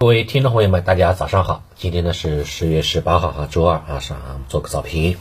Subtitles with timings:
[0.00, 1.62] 各位听众朋友们，大家早上好。
[1.76, 5.18] 今天呢是十月十八号哈，周二啊，上做个早评。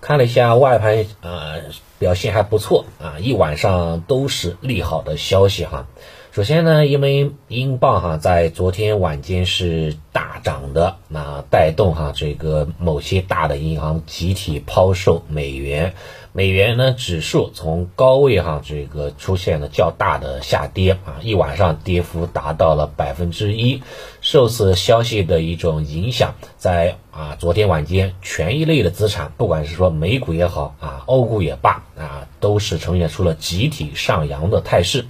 [0.00, 1.54] 看了一下外盘啊，
[2.00, 5.86] 表现还不错啊，一晚上都是利好的消息哈。
[6.32, 15.94] 首先呢，因为英镑哈在昨天晚间是大涨的，那带动哈这个某些大的银行集体抛售美元，
[16.32, 23.82] 美元呢指数从高位哈这个出现了较大的下跌啊，一晚上跌幅达到了百分之一。
[24.20, 35.06] 受此消息的一种影响，在啊昨天晚间，权益类的资产，不管是说美股也好啊，欧股也罢啊，都是呈现出了集体上扬的态势。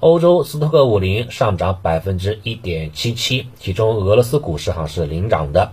[0.00, 5.72] 欧洲斯托克五零上涨百分之一点七七，其中俄罗斯股市哈是领涨的，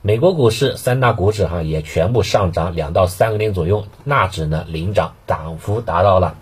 [0.00, 6.38] 美国股市三大股指哈也全部上涨两到三个点左右，纳指呢领涨，涨幅达到了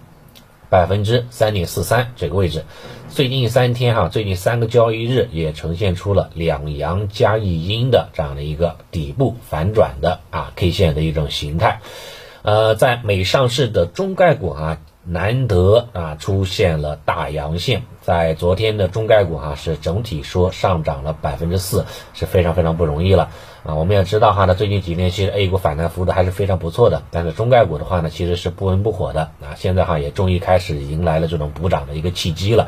[0.70, 2.64] 百分之三点四三这个位置。
[3.08, 11.80] 最近三天哈，最近三个交易日也呈现出了两阳加一阴的这样的一个底部反转的啊 K 线的一种形态。
[12.42, 14.78] 呃，在美上市的中概股啊。
[15.06, 23.28] 难得啊，出现了大阳线，在昨天的中概股哈是整体说上涨了百分之四，是非常非常不容易了
[23.64, 23.74] 啊。
[23.74, 29.54] 我们也知道哈，那最近几天其实 A 股反弹幅度还是非常不错的，但是中概股的话呢，其实是不温不火的啊。
[29.56, 32.66] 现在哈也终于开始迎来了这种补涨的一个契机了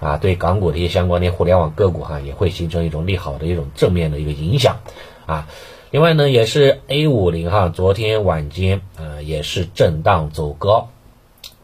[0.00, 4.78] 啊，对港股的一些相关的互联网个股哈也会形成一种利好的一种正面的一个影响
[5.26, 5.48] 啊。
[5.90, 10.88] 另外呢，也是 A 五零哈，昨天晚间呃也是震荡走高。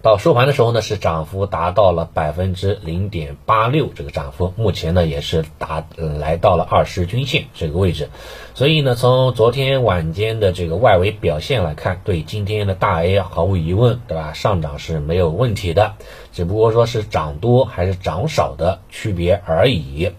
[0.03, 8.09] 到收盘的时候呢，是涨幅达到了百分之零点八六，这个涨幅目前呢也是达来到了二十均线这个位置，
[8.55, 14.33] 所以呢，从昨天晚间的这个外围表现来看，对今天的大 A 毫无疑问，对吧？
[14.33, 15.93] 上涨是没有问题的，
[16.33, 20.13] 只不过说是涨多还是涨少的区别而已。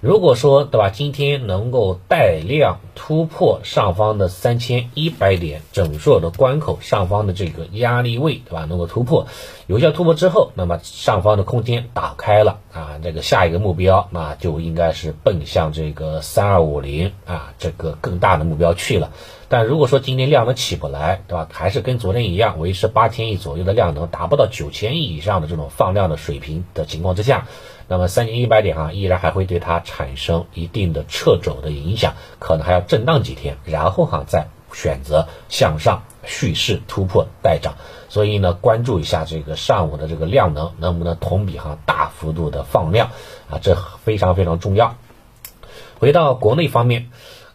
[0.00, 9.26] 如果说对吧，今天能够带量突破上方的三千一百点整数的关口，上方的这个压力位对吧，能够突破，
[9.66, 19.10] 有效突破之后，那么上方的空间打开了啊，这个下一个目标那就应该是奔向这个三二五零啊，这个更大的目标去了。
[19.48, 21.48] 但如果说今天量能起不来，对吧？
[21.52, 27.46] 还是跟昨天一样，维持八千亿左右的量能，达不到九千亿以上的这种放量的水平的情况之下，
[27.86, 37.74] 那么三千一百点哈，依然还会对它产生一定的掣肘的影响，可能还要震荡几天，然后哈再选择向上蓄势突破待涨。
[38.08, 43.10] 所以呢，关注一下这个上午的这个量能能不能同比哈大幅度的放量
[43.50, 44.96] 啊，这非常非常重要。
[45.98, 47.10] 回到国内方面。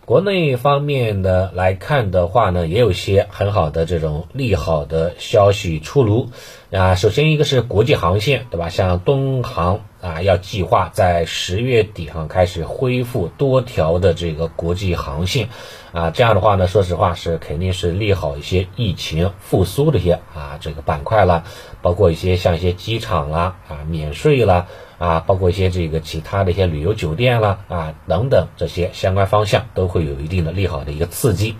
[0.08, 6.30] 国内方面的来看的话呢，也有些很好的这种利好的消息出炉
[6.72, 6.96] 啊。
[6.96, 8.70] 首先一个是国际航线，对吧？
[8.70, 15.50] 像东航啊，要计划在十月底哈开始恢复多条的这个国际航线
[15.92, 16.10] 啊。
[16.10, 21.44] 这样的话呢，说实话是肯定是利好一些疫情复苏的一些啊这个板块啦，
[21.82, 24.68] 包括一些像一些机场啦啊免税啦。
[24.98, 31.56] 啊，包括一些这个其他的一些旅游酒店啦，啊等等这些相关方向都会有一定的利好的一个刺激。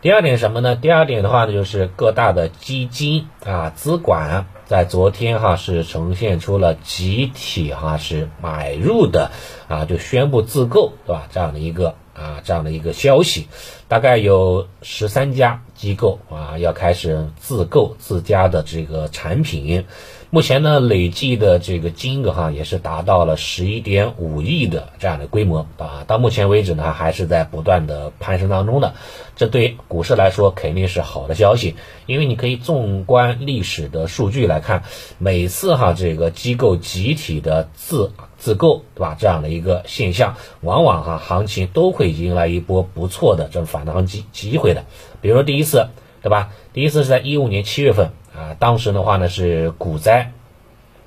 [0.00, 0.74] 第二点什么呢？
[0.74, 9.30] 第二点的话呢，就是各大的基金啊资管在昨天哈是呈现出了集体哈是买入的
[9.68, 11.28] 啊，就宣布自购对吧？
[11.30, 13.46] 这样的一个啊这样的一个消息，
[13.86, 19.84] 大概有十三家机构啊要开始自购自家的这个产品。
[20.30, 26.04] 目前呢，累计的这个金额哈也是达到了十一点五亿的这样的规模啊。
[26.06, 28.94] 到目前为止呢，还是在不断的攀升当中的。
[29.34, 31.74] 这对股市来说肯定是好的消息，
[32.06, 34.84] 因为你可以纵观历史的数据来看，
[35.18, 39.16] 每次哈这个机构集体的自自购，对吧？
[39.18, 44.84] 这样的一个现象，往往哈行情都会迎来一波不错的这种反弹机机会的。
[45.22, 45.88] 比如说第一次，
[46.20, 46.50] 对吧？
[46.74, 48.10] 第一次是在一五年七月份。
[48.34, 50.32] 啊，当时的话呢是股灾，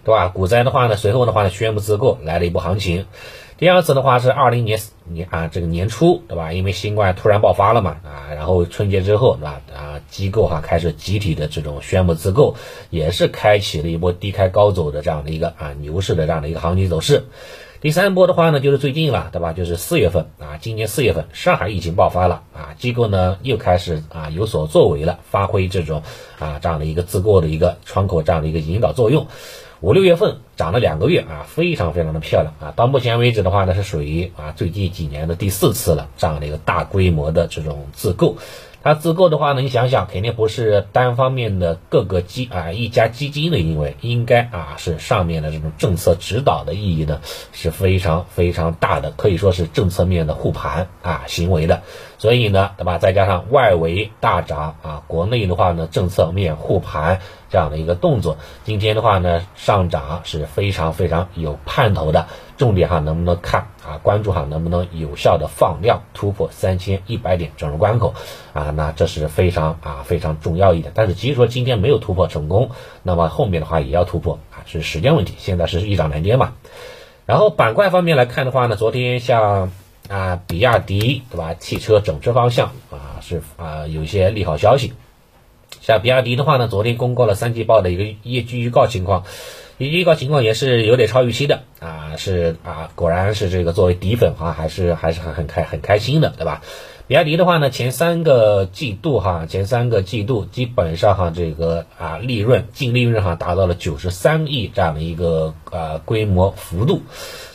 [0.03, 0.27] 对吧？
[0.27, 3.07] 股灾的话呢，随后的话呢宣布自购来了一波行情。
[3.57, 6.53] 第二次的话是二零年年啊这个年初，对吧？
[6.53, 9.61] 因为新冠突然爆发了嘛，啊，然后春节之后，对吧？
[9.75, 12.55] 啊，机构哈开始集体的这种宣布自购，
[12.91, 17.23] 也是开启了一波低开高走的这样的一个啊牛市的这样的一个行情走势。
[17.85, 19.53] 第三波的话呢，就是最近了，对吧？
[19.53, 26.02] 就是四月份啊，今年四月份，上海疫情爆发了啊，机构呢又开始啊有所作为了，发挥这种
[26.40, 29.28] 啊这样的一个自购的一个窗口这样的一个引导作用。
[29.82, 32.73] 五六月份涨了两个月啊，非常非常的漂亮啊。
[32.76, 38.38] 到目前为止的话呢，是属于啊最近几年的第四次了，这样的一个大规模的这种自购。
[38.85, 47.20] 它自购的话呢，你想想，肯定不是单方面的各个基啊一家基金的，因为应该啊是上面的这种政策指导的意义呢
[47.52, 51.82] 是非常非常大的，可以说是政策面的护盘啊行为的。
[52.20, 52.99] 所以呢，对吧？
[52.99, 62.28] 再加上外围大涨啊，国内的话呢政策面护盘这样的一个动作，今天的话呢上涨是非常非常有盼头的。
[62.57, 63.99] 重点哈能不能看啊？
[64.02, 68.13] 关注哈能不能有效的放量突破三千一百点整数关口
[68.53, 68.72] 啊？
[68.75, 70.93] 那这是非常啊非常重要一点。
[70.96, 72.72] 但是即使说今天没有突破成功，
[73.03, 75.34] 那么后面的话也要突破啊，是时间问题。
[75.37, 76.53] 现在是一涨难跌嘛。
[77.25, 79.72] 然后板块方面来看的话呢，昨天像
[80.07, 81.55] 啊比亚迪对吧？
[81.55, 84.93] 汽车整车方向啊是啊有一些利好消息。
[85.81, 89.25] 像比亚迪的话呢，昨天公告了三季报的一个业绩预告情况。
[89.77, 96.61] 预告情况也是有点超预期的啊，是啊，果然是这个作为底粉啊，还是还是很很开很开心的，对吧？
[97.07, 107.01] 比亚迪的话呢，前三个季度哈，前三个季度基本上哈，这个啊利润净利润哈达到了九十三亿这样的一个呃规模幅度，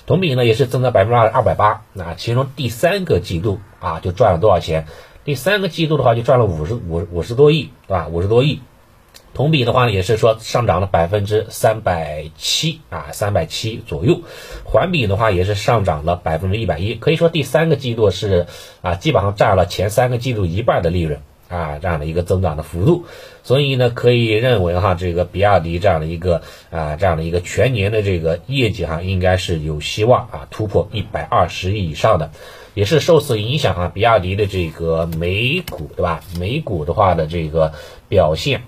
[0.07, 4.87] 同比呢也是增长百分之二二百八，那其中第三个季度啊就赚了多少钱？
[5.25, 8.09] 第三个季度的话就赚了五十五五十多亿，对吧？
[8.09, 8.61] 五十多亿。
[9.33, 14.23] 同比的话呢，也是说上涨了百分之三百七啊，三百七左右。
[14.65, 18.47] 环比的话也是上涨了百分之一百一，可以说第三个季度是
[18.83, 23.05] 啊，基本上占了前三个季度一半的利润啊，这样的一个增长的幅度。
[23.43, 32.31] 所以呢，可以认为哈，这个比亚迪这样的一个啊，这样的一个全年的这个业绩哈，应该是有希望啊突破一百二十亿以上的。
[32.75, 36.21] 也是受此影响哈，比亚迪的这个美股对吧？
[36.39, 37.73] 美股的话的这个
[38.09, 38.63] 表现。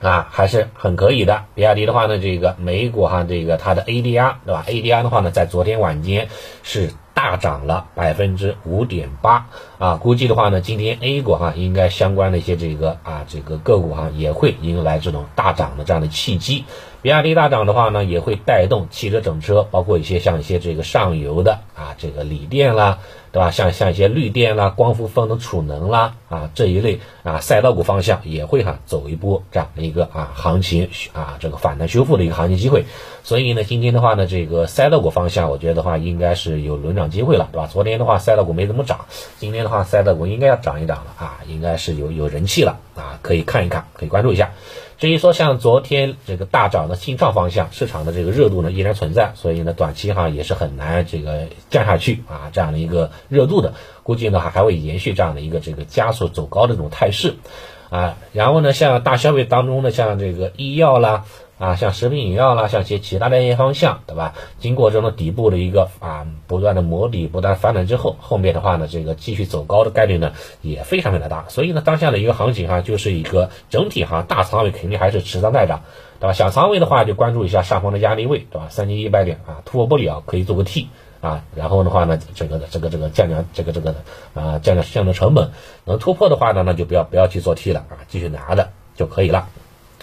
[0.00, 1.44] 啊，还是很可以的。
[1.54, 6.28] 比亚迪的话呢，这个美股哈，这个它的 ADR 对吧？ADR 的话呢，在昨天晚间
[6.62, 9.46] 是大涨了百分之五点八
[9.78, 9.96] 啊。
[9.96, 16.64] 估计的话呢，今天 A 股哈，应该相关的一些这个啊，这个个股哈，也会迎来这种大涨的这样的契机。
[17.02, 22.98] 比亚迪大涨的话呢，也会带动汽车整车，包括一些像一些这个上游的啊，这个锂电啦。
[23.32, 23.52] 对吧？
[23.52, 32.86] 像像一些绿电啦、光伏风能储能啦啊这一类啊赛道股方向也会哈走一波这样的一个啊行情啊这个反弹修复的一个行情机会。
[33.22, 37.68] 所以呢，今天的话呢，这个赛道股方向，我觉得的话应该是有轮涨机会了，对吧？
[37.68, 39.06] 昨天的话赛道股没怎么涨，
[39.38, 44.50] 今天的话赛道股应该要涨一涨了啊，应该是有有人气了啊，可以看一看，可以关注一下。
[45.00, 57.36] 至于说像昨天这个大涨的信创方向，市场的这个热度呢依然存在，所以呢短期哈也是很难这个降下去啊这样的一个热度的，估计呢还还会延续这样的一个这个加速走高的这种态势
[57.88, 58.18] 啊。
[58.32, 61.24] 然后呢像大消费当中呢像这个医药啦。
[61.60, 64.32] 啊，像食品饮料啦，像些其他的一些方向，对吧？
[64.60, 71.44] 经过这种底部的一个啊不断的磨底、不断反转之后，后面的话呢，这个继续走高的概率呢也非常非常大。
[71.50, 75.82] 所以呢，当下的一个行情哈，就是一个整体哈大仓位肯定还是持仓待涨，
[76.18, 76.32] 对吧？
[76.32, 78.68] 小仓位的话就关注一下上方的压力位，对吧？
[78.70, 80.88] 三千一百点啊，突破不了可以做个 T
[81.20, 84.02] 啊，然后的话呢，这个这个这个降降这个这个的
[84.32, 85.50] 啊降降降的成本，
[85.84, 89.48] 能突破的话呢，那就不要不要去做 T 了啊，继续拿着就可以了，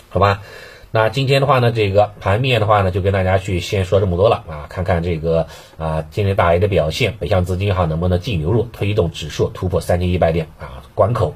[0.09, 0.43] 好吧？
[0.91, 5.47] 那今天的话呢，这个盘面的话呢，就跟大家去先说这么多了啊，看看这个
[5.77, 11.33] 啊今天大 A 的表现，北向资金哈能不能净流入，推动指数突破三千一百点啊关口。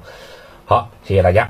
[0.65, 1.39] 好，谢谢大家。